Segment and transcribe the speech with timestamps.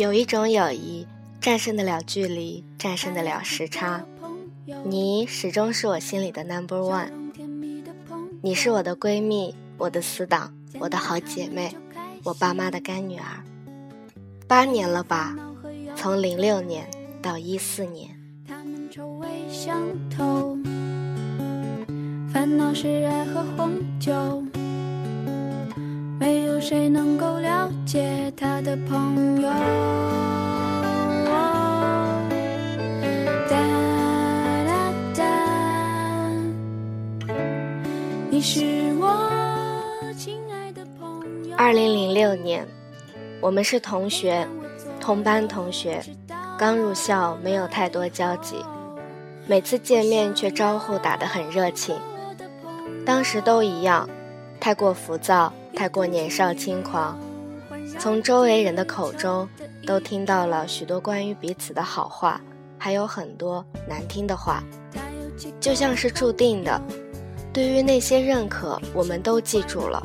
[0.00, 1.06] 有一种友谊，
[1.42, 4.02] 战胜得了距离，战胜得了时差。
[4.82, 7.10] 你始终是我心里的 number one。
[8.40, 11.76] 你是我的闺蜜，我的死党，我的好姐妹，
[12.24, 13.44] 我爸妈的干女儿。
[14.48, 15.36] 八年了吧，
[15.94, 16.88] 从零六年
[17.20, 18.08] 到一四年。
[22.32, 24.42] 烦恼是爱和红酒，
[26.60, 29.50] 谁能够了解他的朋友。
[38.28, 38.60] 你是
[38.98, 39.28] 我
[40.16, 41.56] 亲爱的朋友。
[41.56, 42.66] 二零零六年，
[43.40, 44.46] 我们是同学，
[45.00, 46.02] 同班同学，
[46.58, 48.56] 刚入校，没有太多交集，
[49.46, 51.96] 每次见面却招呼打得很热情。
[53.04, 54.08] 当时都一样，
[54.58, 57.18] 太过浮躁，太过年少轻狂，
[57.98, 59.48] 从周围人的口中
[59.86, 62.40] 都听到了许多关于彼此的好话，
[62.76, 64.62] 还有很多难听的话，
[65.58, 66.80] 就像是注定的。
[67.52, 70.00] 对于那些认可，我们都记住了；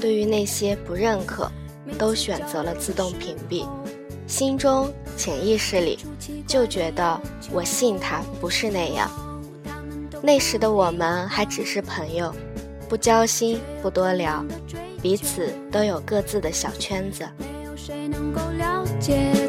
[0.00, 1.50] 对于那些不认可，
[1.98, 3.66] 都选择了自动屏蔽。
[4.26, 5.98] 心中潜意识里
[6.46, 7.20] 就觉得，
[7.52, 9.10] 我信他不是那样。
[10.22, 12.32] 那时的我们还只是朋友，
[12.92, 14.44] 不交心，不多聊，
[15.00, 17.26] 彼此都有各自的小圈子。
[19.00, 19.41] 你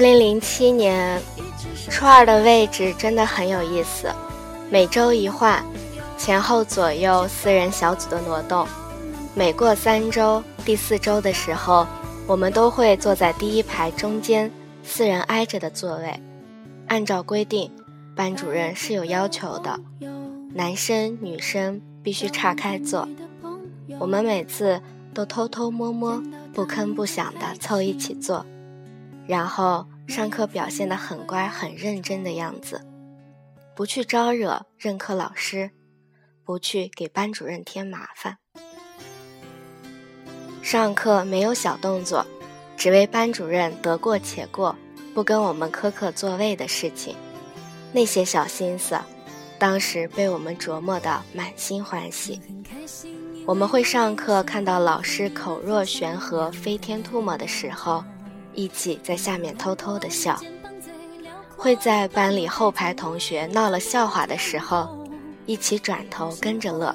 [0.00, 1.20] 二零零七年，
[1.90, 4.08] 初二的位置真的很有意思，
[4.70, 5.62] 每周一换，
[6.16, 8.66] 前后左右四人小组的挪动，
[9.34, 11.86] 每过三周，第四周的时候。
[12.26, 14.50] 我们都会坐在第一排中间，
[14.82, 16.18] 四人挨着的座位。
[16.86, 17.70] 按照规定，
[18.16, 19.78] 班主任是有要求的，
[20.54, 23.06] 男生女生必须岔开坐。
[23.98, 24.80] 我们每次
[25.12, 26.22] 都偷偷摸摸、
[26.54, 28.46] 不吭不响地凑一起坐，
[29.30, 32.84] 然后上课表现得很乖、很认真的样子，
[33.76, 35.70] 不去招惹任课老师，
[36.44, 38.38] 不去给班主任添麻烦。
[40.62, 42.26] 上课没有小动作，
[42.76, 44.74] 只为班主任得过且过，
[45.14, 47.14] 不跟我们苛刻座位的事情。
[47.92, 48.98] 那些小心思，
[49.60, 52.40] 当时被我们琢磨得满心欢喜。
[53.46, 58.02] 我们会上课看到老师口若悬河、飞天吐沫的时候，
[58.60, 60.34] 一起在下面偷偷的笑；
[61.56, 65.06] 会在班里后排同学闹了笑话的时候，
[65.46, 66.94] 一起转头跟着乐；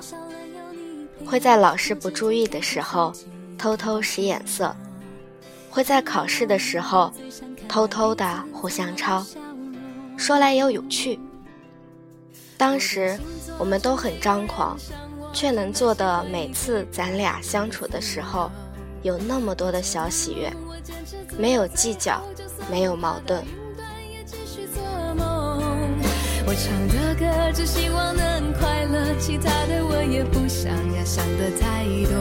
[1.26, 3.12] 会在老师不注意的时候。
[3.58, 4.76] 偷偷使眼色，
[5.70, 7.10] 会在考试的时候
[7.70, 9.26] 偷偷的互相抄，
[10.18, 11.18] 说来又有趣。
[12.58, 13.18] 当时
[13.58, 14.78] 我们都很张狂，
[15.34, 18.52] 却能做的每次咱俩相处的时候，
[19.06, 20.52] 有那么多的小喜悦，
[21.38, 22.20] 没有计较，
[22.72, 23.40] 没有矛盾。
[26.48, 32.18] 我唱的歌只希望能快乐，其他的我也不想呀，想的太多。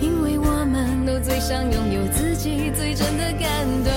[0.00, 3.90] 因为我们都最想拥有自己最真的感动。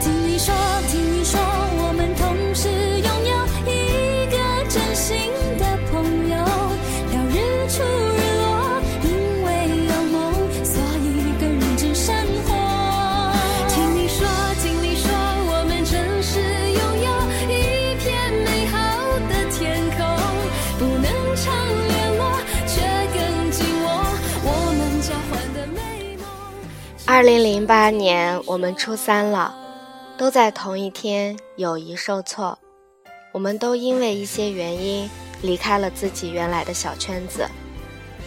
[0.00, 0.54] 听你说，
[0.88, 4.36] 听你说，我们同时拥有一个
[4.68, 5.61] 真心的
[27.14, 29.54] 二零零八年，我们初三了，
[30.16, 32.58] 都在同一天，友谊受挫。
[33.32, 35.10] 我们都因为一些原因
[35.42, 37.46] 离开了自己原来的小圈子。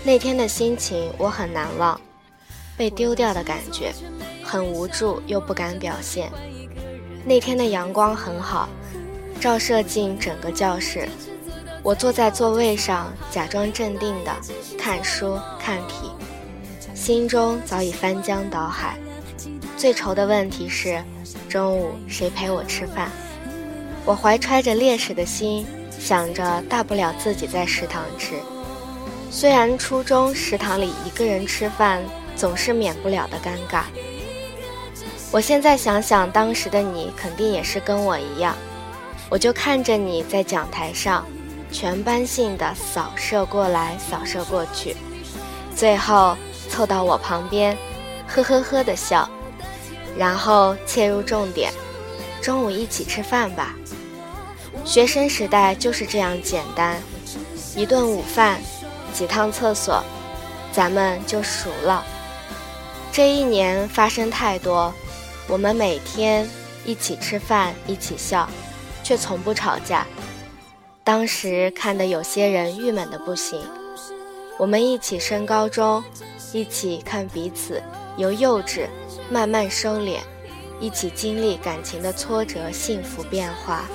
[0.03, 1.99] 那天的心情我很难忘，
[2.77, 3.91] 被丢掉的感觉，
[4.43, 6.31] 很无助又不敢表现。
[7.25, 8.69] 那天的阳光很好，
[9.41, 11.09] 照射进整个教室。
[11.81, 14.31] 我坐在座位上，假装镇定的
[14.77, 16.11] 看书看题。
[17.05, 18.97] 心中早已翻江倒海，
[19.77, 20.99] 最愁的问题是，
[21.47, 23.11] 中午谁陪我吃饭？
[24.03, 25.67] 我怀揣着烈士的心，
[25.99, 28.33] 想着大不了自己在食堂吃。
[29.29, 32.01] 虽然初中食堂里一个人吃饭
[32.35, 33.83] 总是免不了的尴尬，
[35.31, 38.55] 我现在想想，当时的你肯定也是跟我一样，
[39.29, 41.23] 我就看着你在讲台上，
[41.71, 44.97] 全班性的扫射过来，扫射过去，
[45.75, 46.35] 最后
[46.75, 47.77] 凑到我旁边，
[48.27, 49.29] 呵呵呵的笑，
[50.17, 51.71] 然后切入重点，
[52.41, 53.73] 中午一起吃饭吧。
[54.83, 57.01] 学生时代就是这样简单，
[57.77, 58.59] 一顿午饭，
[59.13, 60.03] 几趟厕所，
[60.73, 62.03] 咱们就熟了。
[63.09, 64.93] 这一年发生太多，
[65.47, 66.45] 我们每天
[66.83, 68.49] 一起吃饭，一起笑，
[69.01, 70.05] 却从不吵架。
[71.05, 73.61] 当时看得有些人郁闷的不行。
[74.57, 76.01] 我们一起升高中，
[76.53, 77.81] 一起看彼此
[78.17, 78.87] 由幼稚
[79.29, 80.19] 慢慢收敛，
[80.79, 83.85] 一起经历感情的挫折、幸福变化。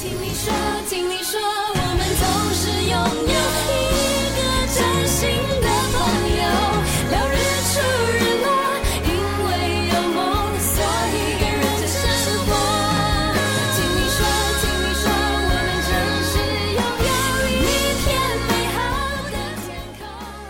[0.00, 0.52] 听你说，
[0.88, 2.24] 听你说，我们总
[2.54, 2.94] 是拥
[3.34, 3.89] 有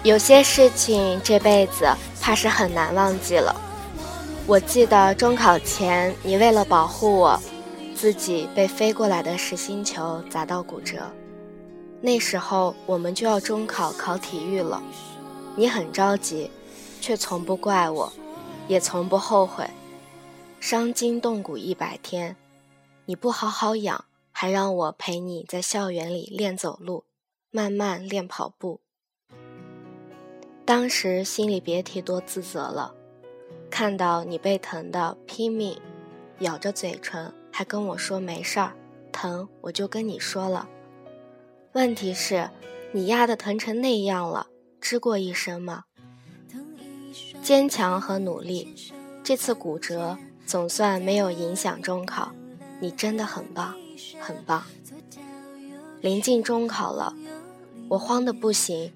[0.02, 1.87] 有些事情这辈子
[2.23, 3.55] 怕是很难忘记了。
[4.47, 7.41] 我记得中考前，你为了保护我。
[7.94, 11.02] 自己被飞过来的实心球砸到骨折，
[12.00, 14.82] 那时候我们就要中考考体育了，
[15.55, 16.50] 你很着急，
[17.03, 18.11] 却从不怪我，
[18.69, 19.69] 也从不后悔。
[20.61, 22.37] 伤筋动骨一百天，
[23.05, 27.05] 你不好好养，还让我陪你在校园里练走路，
[27.50, 28.81] 慢慢练跑步。
[30.70, 32.94] 当时心里别提多自责了，
[33.69, 35.76] 看到你被疼的拼命
[36.38, 37.34] 咬着嘴唇。
[37.50, 38.72] 还跟我说没事儿，
[39.11, 40.69] 疼我就跟你说了。
[41.72, 42.50] 问题是，
[42.93, 44.46] 你压的疼成那样了，
[44.81, 45.87] 吱过一声吗？
[47.43, 48.72] 坚强和努力，
[49.25, 52.31] 这次骨折总算没有影响中考，
[52.78, 53.75] 你真的很棒，
[54.20, 54.62] 很棒。
[56.00, 57.12] 临近中考了，
[57.88, 58.93] 我慌得不行，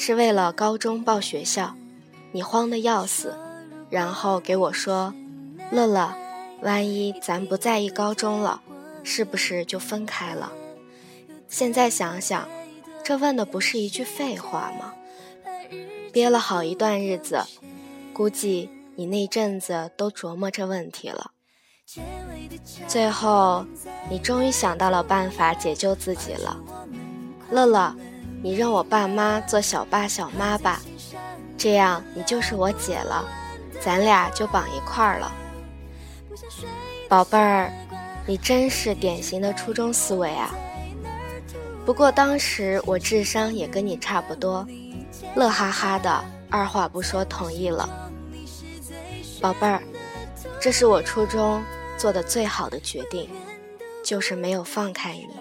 [0.00, 1.74] 是为了高中报学校，
[2.30, 3.36] 你慌得要死，
[3.90, 5.12] 然后给我说，
[5.72, 6.14] 乐乐。
[6.62, 8.62] 万一咱不在一高中了，
[9.02, 10.52] 是不是就分开了？
[11.48, 12.48] 现在想想，
[13.02, 14.94] 这问的不是一句废话吗？
[16.12, 17.44] 憋了好一段日子，
[18.12, 21.32] 估计你那阵子都琢磨这问题了。
[22.86, 23.66] 最后，
[24.08, 26.56] 你终于想到了办法解救自己了。
[27.50, 27.94] 乐乐，
[28.42, 30.80] 你认我爸妈做小爸小妈吧，
[31.56, 33.28] 这样你就是我姐了，
[33.80, 35.32] 咱俩就绑一块儿了。
[37.08, 37.72] 宝贝儿，
[38.26, 40.54] 你真是典型的初中思维啊！
[41.84, 44.66] 不过当时我智商也跟你差不多，
[45.34, 47.88] 乐哈哈的，二话不说同意了。
[49.40, 49.82] 宝贝儿，
[50.60, 51.62] 这是我初中
[51.96, 53.28] 做的最好的决定，
[54.04, 55.37] 就是没有放开你。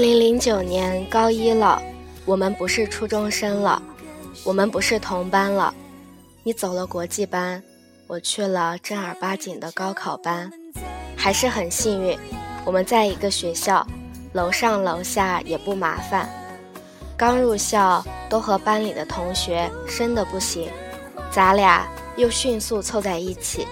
[0.00, 1.78] 二零零九年高一了，
[2.24, 3.82] 我们不是初中生了，
[4.44, 5.74] 我们不是同班了。
[6.42, 7.62] 你走了国际班，
[8.06, 10.50] 我去了正儿八经的高考班，
[11.14, 12.18] 还是很幸运，
[12.64, 13.86] 我们在一个学校，
[14.32, 16.26] 楼上楼下也不麻烦。
[17.14, 20.70] 刚入校，都和班里的同学生的不行，
[21.30, 23.66] 咱俩又迅速凑在一起。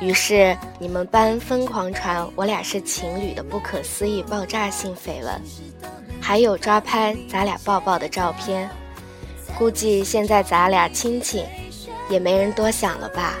[0.00, 5.40] 于是你们班疯狂传我俩是情侣的不可思议爆炸性绯闻，
[6.20, 8.68] 还有抓拍咱俩抱抱的照片。
[9.58, 11.44] 估计现在咱俩亲亲，
[12.08, 13.34] 也没人多想了吧。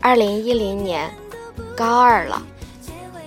[0.00, 1.10] 二零一零年，
[1.76, 2.42] 高二了，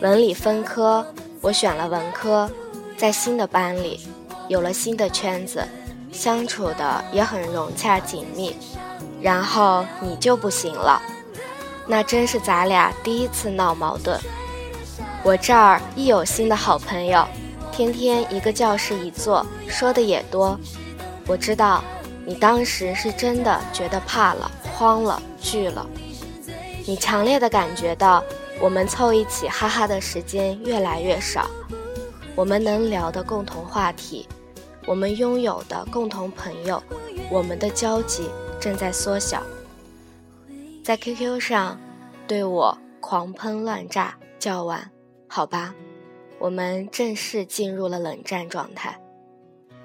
[0.02, 1.06] 文理分科，
[1.42, 2.50] 我选了文科，
[2.98, 4.08] 在新的班里，
[4.48, 5.66] 有了新的圈子，
[6.12, 8.56] 相处的也很融洽紧密。
[9.22, 11.02] 然后你就不行了。
[11.92, 14.16] 那真是咱俩第一次闹矛盾。
[15.24, 17.28] 我这儿一有新的好朋友，
[17.72, 20.56] 天天一个教室一坐，说的也多。
[21.26, 21.84] 我知道
[22.26, 25.84] 你当时是真的觉得怕了、慌了、惧了。
[26.86, 28.24] 你强烈的感觉到
[28.62, 31.50] 我们凑一起哈哈的时间越来越少，
[32.36, 34.28] 我们能聊的共同话题，
[34.86, 36.82] 我们拥有的共同朋友，
[37.32, 38.30] 我们的交集
[38.60, 39.42] 正在缩小。
[40.90, 41.80] 在 QQ 上，
[42.28, 44.92] 对我狂喷乱炸叫完，
[45.28, 45.76] 好吧，
[46.40, 49.00] 我们正式进入了冷战状态。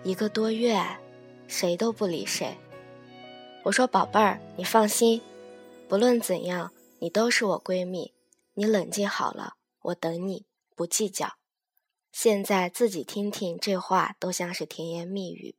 [0.02, 0.82] 一个多月，
[1.46, 2.56] 谁都不理谁。
[3.64, 5.20] 我说宝贝儿，你放心，
[5.90, 8.14] 不论怎样，你都是我闺蜜。
[8.54, 11.34] 你冷静好了，我等你，不计较。
[12.12, 15.54] 现在自己听听，这话都像是甜言蜜语。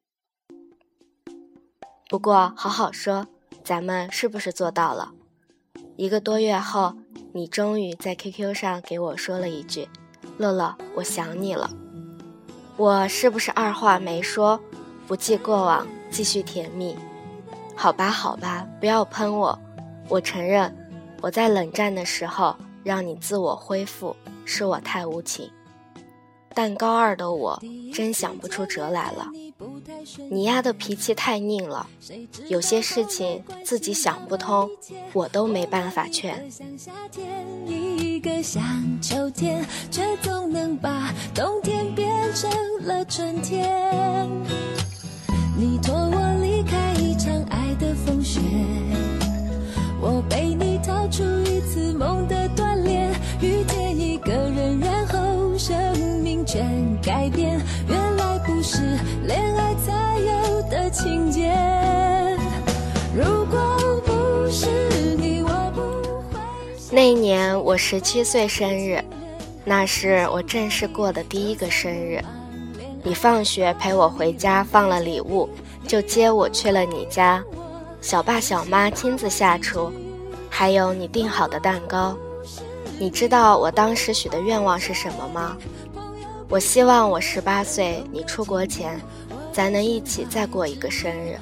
[2.09, 3.27] 不过好好说，
[3.63, 5.13] 咱们是不是做到了？
[5.97, 6.93] 一个多月后，
[7.31, 9.87] 你终于在 QQ 上给我说了一句
[10.37, 11.69] ：“乐乐，我想你了。”
[12.75, 14.59] 我是不是二话没说，
[15.07, 16.97] 不计过往，继续甜蜜？
[17.77, 19.57] 好吧，好吧，不要喷我。
[20.09, 20.75] 我承认，
[21.21, 25.49] 我在冷战的时候让你自我恢复，是我太无情。
[26.53, 27.57] 但高二的我
[27.93, 29.27] 真想不出辙来了。
[30.29, 31.87] 你丫的脾气太拧了，
[32.49, 34.69] 有些事情自己想不通，
[35.13, 36.43] 我都没办法劝。
[45.57, 48.41] 你托我离开一场爱的风雪，
[50.01, 53.09] 我被你逃出一次梦的锻炼，
[53.41, 55.77] 遇见一个人，然后生
[56.21, 56.61] 命全
[57.01, 57.57] 改变。
[57.87, 58.14] 原来
[58.67, 58.81] 是
[59.27, 61.55] 恋爱才有的情节。
[63.15, 64.65] 如果不是
[65.17, 65.81] 你，我不
[66.33, 66.41] 会。
[66.89, 68.99] 那一年我十七岁生日，
[69.63, 72.19] 那是我正式过的第一个生日。
[73.03, 75.47] 你放学陪我回家，放了礼物，
[75.87, 77.43] 就接我去了你家。
[78.01, 79.91] 小爸小妈亲自下厨，
[80.49, 82.17] 还有你订好的蛋糕。
[82.97, 85.55] 你知道我当时许的愿望是什么吗？
[86.47, 89.01] 我希望我十八岁，你出国前，
[89.51, 91.37] 咱能一起再过一个生日。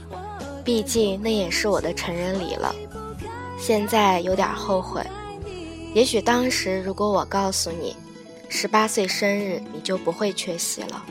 [0.63, 2.74] 毕竟那也是我的成人礼了。
[3.60, 5.05] 现在有点后悔。
[5.93, 7.95] 也许当时如果我告诉你，
[8.48, 11.03] 十八岁生日，你就不会缺席了。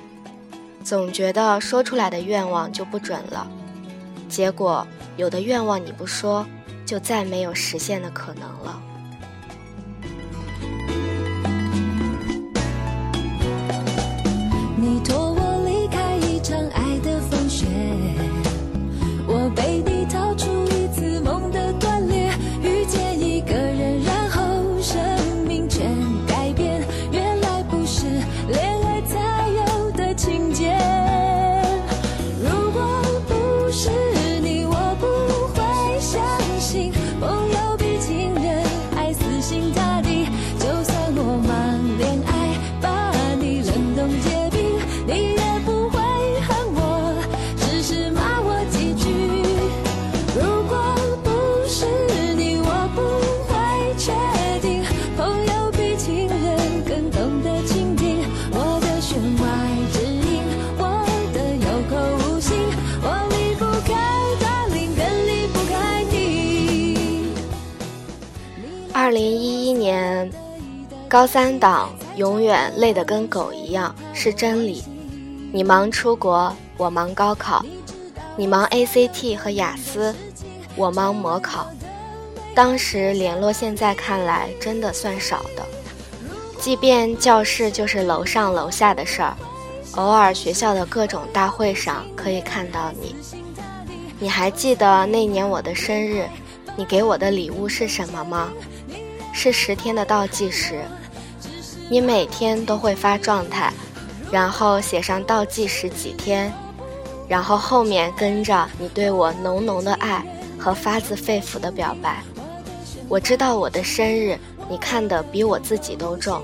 [0.82, 3.46] 总觉得说出来的愿望就不准了，
[4.28, 6.44] 结果有的愿望你不说，
[6.86, 8.82] 就再没有实现的可能了。
[69.12, 70.30] 零一一年，
[71.06, 74.82] 高三党永远累得跟狗一样，是真理。
[75.52, 77.62] 你忙出国，我忙高考；
[78.36, 80.14] 你忙 ACT 和雅思，
[80.76, 81.70] 我忙模考。
[82.54, 85.62] 当时联络，现在看来真的算少的。
[86.58, 89.36] 即便教室就是楼上楼下的事儿，
[89.96, 93.14] 偶尔学校的各种大会上可以看到你。
[94.18, 96.26] 你还记得那年我的生日，
[96.76, 98.50] 你给我的礼物是什么吗？
[99.32, 100.82] 是十天的倒计时。
[101.88, 103.72] 你每天都会发状态，
[104.30, 106.52] 然后写上倒计时几天，
[107.28, 110.24] 然后后面跟着你对我浓浓的爱
[110.58, 112.22] 和发自肺腑的表白。
[113.08, 114.38] 我知道我的生日
[114.70, 116.42] 你看得比我自己都重，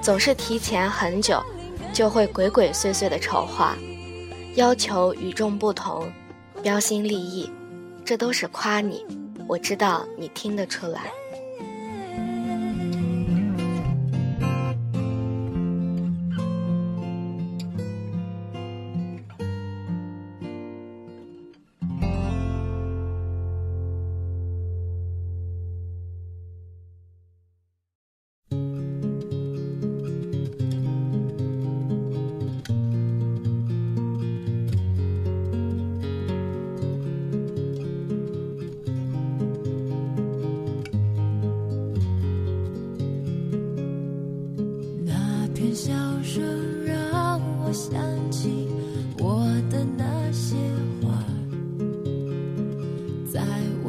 [0.00, 1.42] 总是提前很久
[1.92, 3.76] 就会鬼鬼祟祟的筹划，
[4.54, 6.10] 要求与众不同，
[6.62, 7.50] 标新立异，
[8.06, 9.04] 这都是夸你。
[9.46, 11.12] 我知道你听得出来。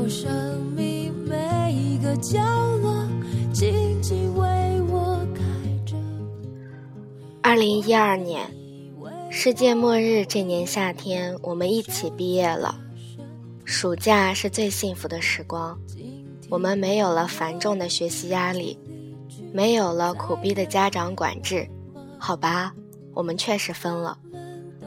[0.08, 0.32] 起我
[0.74, 1.70] 的那
[2.22, 2.42] 些
[4.88, 5.20] 花，
[5.84, 5.98] 在
[7.42, 8.50] 二零一二年，
[9.30, 12.80] 世界末日这年夏天，我们一起毕业了。
[13.66, 15.78] 暑假是最幸福的时光，
[16.50, 18.78] 我们没有了繁重的学习压力，
[19.54, 21.68] 没有了苦逼的家长管制。
[22.18, 22.74] 好吧，
[23.14, 24.18] 我们确实分了。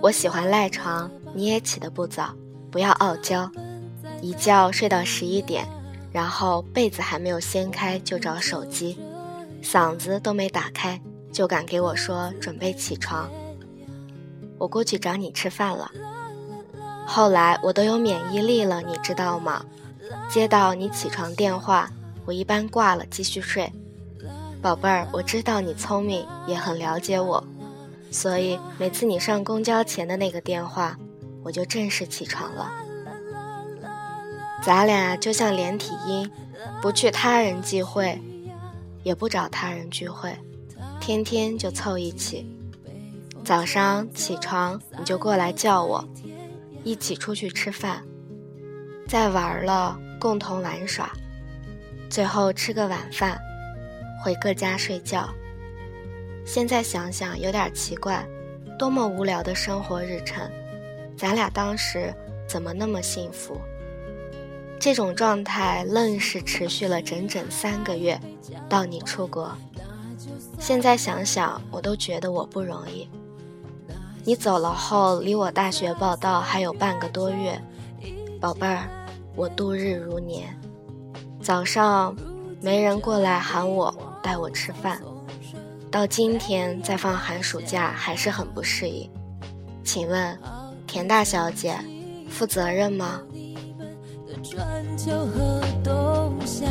[0.00, 2.34] 我喜欢赖床，你也起得不早，
[2.70, 3.50] 不要傲娇，
[4.22, 5.66] 一觉睡到十一点，
[6.12, 8.96] 然后被子还没有掀开就找手机，
[9.62, 10.98] 嗓子都没打开
[11.32, 13.28] 就敢给我说准备起床。
[14.58, 15.90] 我过去找你吃饭了。
[17.04, 19.64] 后来我都有免疫力了，你知道吗？
[20.30, 21.90] 接到你起床电话，
[22.24, 23.70] 我一般挂了继续睡。
[24.62, 27.42] 宝贝儿，我知道你聪明，也很了解我，
[28.12, 30.96] 所以每次你上公交前的那个电话，
[31.42, 32.70] 我就正式起床了。
[34.64, 36.30] 咱俩就像连体婴，
[36.80, 38.16] 不去他人忌讳，
[39.02, 40.32] 也不找他人聚会，
[41.00, 42.46] 天天就凑一起。
[43.44, 46.08] 早上起床你就过来叫我。
[46.84, 48.02] 一起出去吃饭，
[49.06, 51.12] 再玩了，共同玩耍，
[52.10, 53.38] 最后吃个晚饭，
[54.22, 55.28] 回各家睡觉。
[56.44, 58.26] 现在想想有点奇怪，
[58.78, 60.48] 多么无聊的生活日程，
[61.16, 62.12] 咱俩当时
[62.48, 63.56] 怎么那么幸福？
[64.82, 68.20] 这种状态愣是持续了整整三个月，
[68.68, 69.56] 到你出国。
[70.58, 73.08] 现在想想，我都觉得我不容易。
[74.24, 77.62] 你走了后，离我大学报到还有半个多月，
[78.40, 78.88] 宝贝儿，
[79.36, 80.52] 我度日如年。
[81.40, 82.16] 早上
[82.60, 85.00] 没人过来喊我带我吃饭，
[85.92, 89.08] 到今天再放寒暑假还是很不适应。
[89.84, 90.36] 请问，
[90.88, 91.78] 田大小姐，
[92.28, 93.22] 负责任吗？
[94.42, 94.58] 春
[94.98, 96.66] 秋和冬夏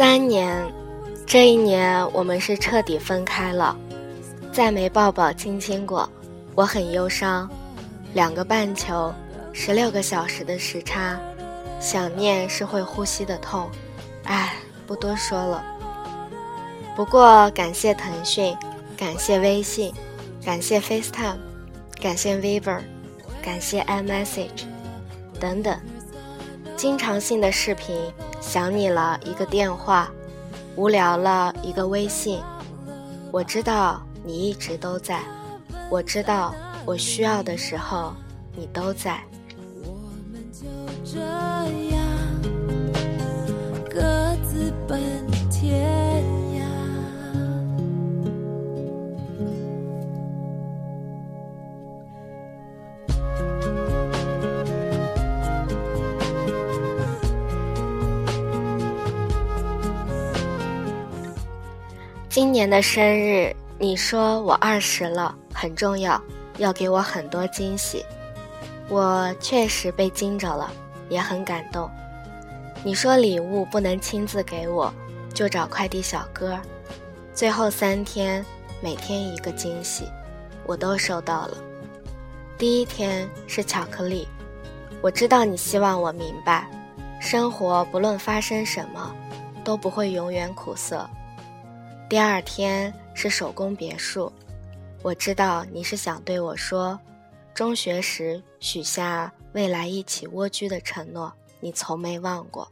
[0.00, 0.66] 三年，
[1.26, 3.76] 这一年我们是彻底分开了，
[4.50, 6.08] 再没抱抱亲亲过，
[6.54, 7.46] 我很忧伤。
[8.14, 9.12] 两个半球，
[9.52, 11.20] 十六个小时的时差，
[11.80, 13.68] 想念是会呼吸的痛。
[14.24, 14.54] 唉，
[14.86, 15.62] 不多说了。
[16.96, 18.56] 不过感谢腾讯，
[18.96, 19.92] 感谢微信，
[20.42, 21.36] 感谢 FaceTime，
[22.00, 22.80] 感谢 Viber，
[23.42, 24.64] 感谢 iMessage，
[25.38, 25.78] 等等。
[26.74, 27.94] 经常性的视频，
[28.40, 30.10] 想你了一个电话，
[30.74, 32.40] 无聊了一个微信。
[33.30, 35.22] 我知道你一直都在，
[35.90, 38.12] 我知道我需要的时候
[38.56, 39.22] 你都在。
[39.84, 39.92] 我
[40.32, 40.66] 们就
[41.04, 41.99] 这样
[62.40, 66.18] 今年的生日，你说我二十了，很重要，
[66.56, 68.02] 要给我很多惊喜。
[68.88, 70.72] 我确实被惊着了，
[71.10, 71.86] 也很感动。
[72.82, 74.90] 你说礼物不能亲自给我，
[75.34, 76.58] 就找快递小哥。
[77.34, 78.42] 最后三天，
[78.80, 80.08] 每天一个惊喜，
[80.64, 81.58] 我都收到了。
[82.56, 84.26] 第一天是巧克力，
[85.02, 86.66] 我知道你希望我明白，
[87.20, 89.14] 生活不论发生什么，
[89.62, 91.06] 都不会永远苦涩。
[92.10, 94.32] 第二天是手工别墅，
[95.00, 96.98] 我知道你是想对我说，
[97.54, 102.68] 中学时许下未来一起蜗居的承诺，你从没忘过。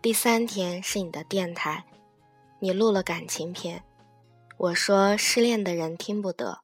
[0.00, 1.84] 第三天是你的电台，
[2.58, 3.84] 你录了感情片，
[4.56, 6.60] 我说失恋的人听不得，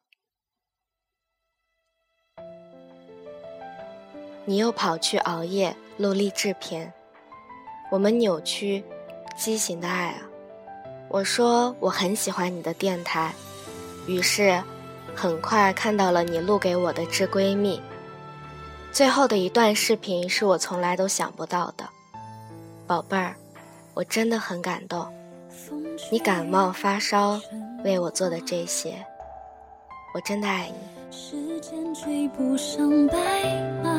[4.46, 6.94] 你又跑去熬夜录励志片，
[7.90, 8.82] 我们扭曲
[9.36, 10.30] 畸形的爱啊。
[11.12, 13.34] 我说我很喜欢你的电台，
[14.06, 14.58] 于是，
[15.14, 17.78] 很快看到了你录给我的致闺蜜。
[18.90, 21.86] 最后的一段视频是我从来都想不到的，
[22.86, 23.36] 宝贝儿，
[23.92, 25.06] 我真的很感动。
[26.10, 27.38] 你感冒发烧
[27.84, 29.04] 为我做的这些，
[30.14, 31.14] 我真的爱你。
[31.14, 33.14] 时间追不上白
[33.84, 33.90] 马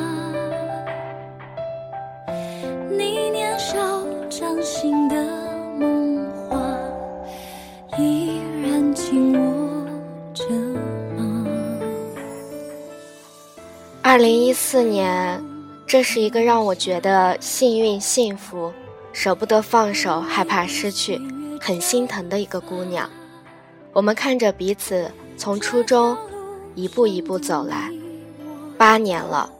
[14.14, 15.42] 二零一四年，
[15.88, 18.72] 这是一个让我觉得幸运、幸福、
[19.12, 21.20] 舍不得放手、害怕失去、
[21.60, 23.10] 很心疼的一个姑娘。
[23.92, 26.16] 我们看着彼此从初中
[26.76, 27.90] 一步一步走来，
[28.78, 29.50] 八年了，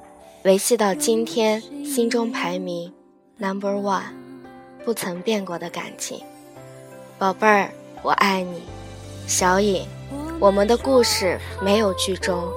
[0.45, 2.93] 维系到今天，心中排名。
[3.39, 4.05] Number one，
[4.85, 6.21] 不曾变过的感情，
[7.19, 8.63] 宝贝儿，我爱你，
[9.27, 9.85] 小影，
[10.39, 12.49] 我们的故事没有剧终。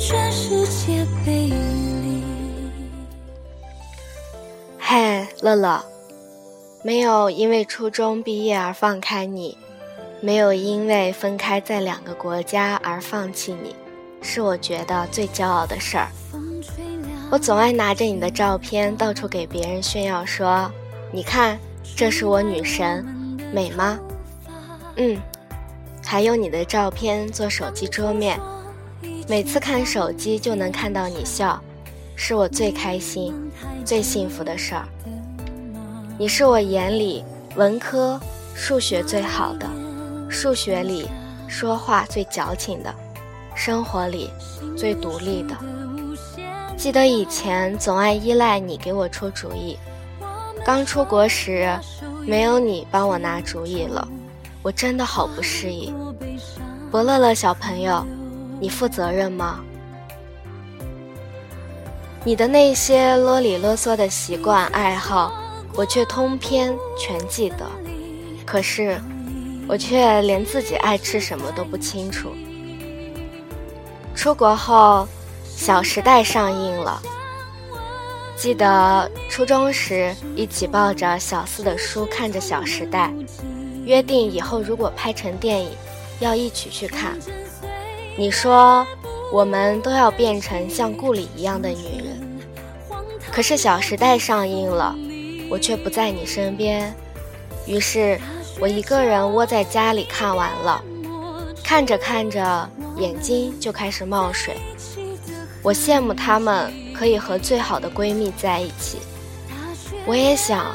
[0.00, 2.22] 全世界背离。
[4.78, 5.26] 嘿。
[5.42, 5.84] 乐乐，
[6.82, 9.58] 没有因为初中毕业而放开你，
[10.22, 13.76] 没有因为分开在两个国家而放弃你，
[14.22, 16.08] 是我觉得最骄傲的事儿。
[17.30, 20.70] 我总爱拿着你的照片到处给别人炫耀，说
[21.12, 21.58] ：“你看，
[21.94, 23.04] 这是我女神，
[23.52, 23.98] 美吗？”
[24.96, 25.20] 嗯，
[26.02, 28.38] 还有你的照片做手机桌面，
[29.30, 31.62] 每次看手机就能看到你笑，
[32.16, 33.32] 是我最开心、
[33.84, 34.84] 最幸福的事儿。
[36.18, 38.20] 你是我眼里文科
[38.56, 39.70] 数学最好的，
[40.28, 41.08] 数学里
[41.46, 42.92] 说话最矫情的，
[43.54, 44.28] 生活里
[44.76, 45.56] 最独立的。
[46.76, 49.78] 记得以前总爱依赖你给我出主意，
[50.64, 51.70] 刚出国时
[52.26, 54.08] 没有你帮我拿主意了，
[54.60, 55.94] 我真的好不适应。
[56.90, 58.04] 博乐乐小朋友，
[58.60, 59.60] 你负责任吗？
[62.22, 65.32] 你的那些啰里啰嗦的习惯爱好。
[65.72, 67.64] 我却通篇全记得，
[68.44, 69.00] 可是
[69.68, 72.32] 我却连自己爱吃什么都不清楚。
[74.12, 75.06] 出国后，
[75.48, 77.00] 《小时代》上映了，
[78.36, 83.08] 记得初中时一起抱着小四的书看着《小时代》，
[83.84, 85.70] 约定以后如果拍成电影，
[86.18, 87.16] 要一起去看。
[88.16, 88.86] 你说
[89.32, 92.40] 我们都要变成像顾里一样的女人，
[93.32, 94.94] 可是《小时代》上映了。
[95.48, 96.94] 我却不在你身边，
[97.66, 98.20] 于是
[98.60, 100.80] 我一个人窝在家里看完了，
[101.64, 104.56] 看着看着眼睛就开始冒水。
[105.60, 108.98] 我羡慕她们可以和最好的闺蜜在一起，
[110.06, 110.66] 我也想，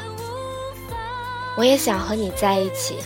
[1.56, 2.96] 我也想和你在一起。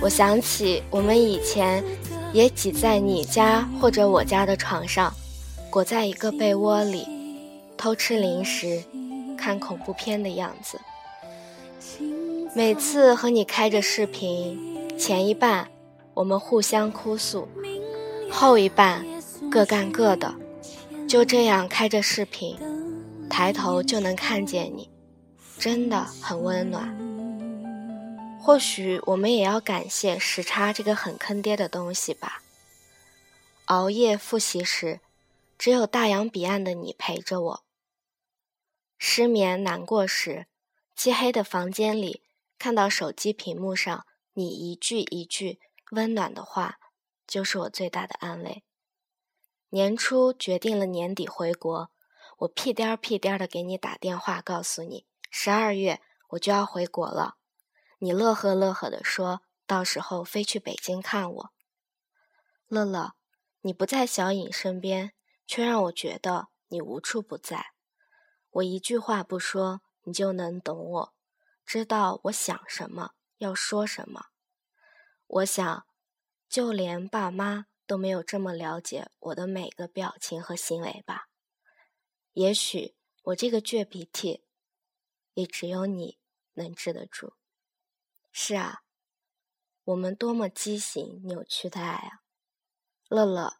[0.00, 1.84] 我想起我们以前
[2.32, 5.12] 也挤在你家或者我家的床上，
[5.70, 7.06] 裹在一个被窝里，
[7.76, 8.82] 偷吃零食。
[9.40, 10.80] 看恐怖片的样子，
[12.56, 14.58] 每次和你开着视频，
[14.98, 15.68] 前一半
[16.12, 17.46] 我们互相哭诉，
[18.28, 19.06] 后一半
[19.48, 20.34] 各干各的，
[21.08, 22.58] 就这样开着视频，
[23.30, 24.90] 抬头就能看见你，
[25.56, 27.07] 真的很温暖。
[28.48, 32.42] 或许我们也要感谢时差这个很坑爹的东西吧。
[33.66, 35.00] 熬夜复习时，
[35.58, 37.64] 只有大洋彼岸的你陪着我。
[38.96, 40.46] 失眠难过时，
[40.96, 42.22] 漆黑的房间里，
[42.58, 46.78] 看到手机屏幕上你一句一句温暖的话，
[47.26, 48.64] 就是我最大的安慰。
[49.68, 51.90] 年初决定了年底回国，
[52.38, 57.34] 我屁颠儿屁颠儿的给你打电话，告诉你十二月我就要回国了。
[58.00, 61.52] 你乐呵乐呵的说，到时候飞去北京看我。
[62.68, 63.14] 乐乐，
[63.62, 65.14] 你不在小颖身边，
[65.48, 67.72] 却让我觉得你无处不在。
[68.50, 71.14] 我一句话不说，你就能懂我，
[71.66, 74.26] 知道我想什么，要说什么。
[75.26, 75.84] 我想，
[76.48, 81.28] 就连爸妈都没有这么了解我的每个表情和行为吧。
[82.34, 84.44] 也许我这个倔脾气，
[85.34, 86.20] 也只有你
[86.54, 87.32] 能治得住。
[88.40, 88.84] 是啊，
[89.82, 92.22] 我们多么畸形扭曲的爱啊！
[93.08, 93.58] 乐乐，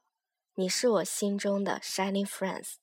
[0.54, 2.74] 你是我心中的 shining friends，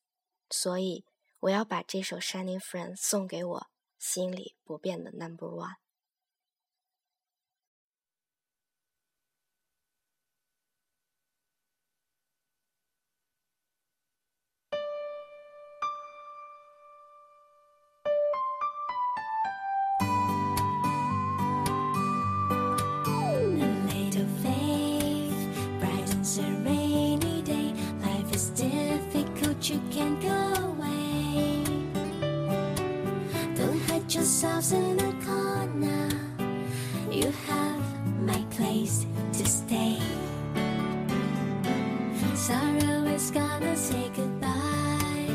[0.49, 1.05] 所以。
[1.41, 3.67] 我要把这首《Shining Friends》送给我
[3.99, 5.75] 心里不变的 Number One。
[29.69, 31.63] You can't go away.
[33.56, 36.10] Don't hide yourselves in a corner.
[37.10, 37.82] You have
[38.21, 39.97] my place to stay.
[42.36, 45.30] Sorrow is gonna say goodbye.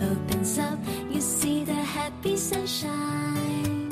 [0.00, 0.78] Opens up,
[1.10, 3.90] you see the happy sunshine.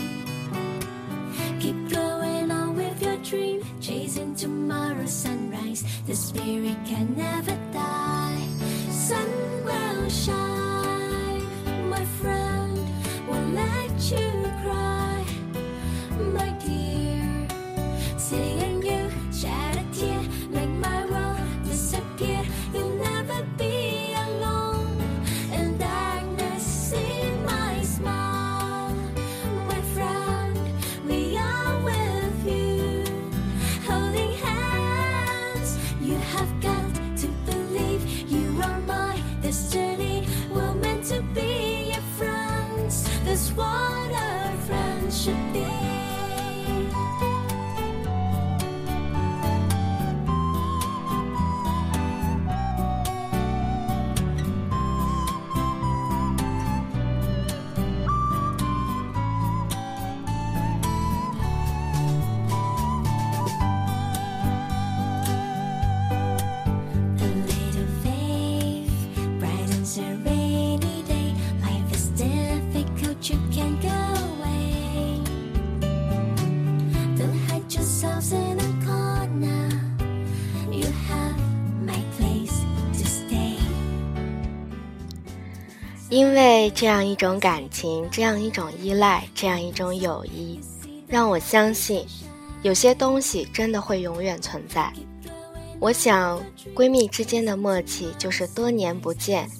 [1.61, 5.85] Keep going on with your dream, chasing tomorrow's sunrise.
[6.07, 8.41] The spirit can never die.
[8.91, 9.29] Sun
[10.13, 10.52] sunshine.
[86.63, 90.61] 为这样一种感情，这样一种依赖，这样一种友谊，
[91.09, 92.07] 让我相信，
[92.63, 94.93] 有些东西真的会永远存在。
[95.81, 96.41] 我想，
[96.73, 99.51] 闺蜜之间的默契就是多年不见，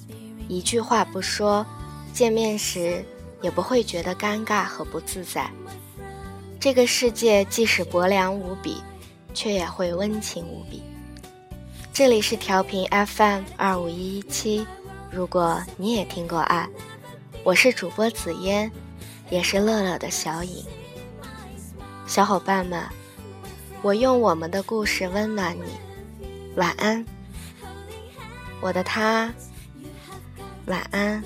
[0.47, 1.65] 一句话不说，
[2.13, 3.03] 见面时
[3.41, 5.51] 也不会觉得尴尬和不自在。
[6.57, 8.81] 这个世界即使薄凉无比，
[9.33, 10.81] 却也会温情无比。
[11.91, 14.65] 这里是调频 FM 二五一一七，
[15.11, 16.65] 如果你也听过爱，
[17.43, 18.71] 我是主播紫嫣，
[19.29, 20.63] 也是乐乐的小影。
[22.07, 22.81] 小伙伴们，
[23.81, 26.25] 我用我们的故事温暖你。
[26.55, 27.05] 晚安，
[28.61, 29.33] 我的他。
[30.67, 31.21] 晚安。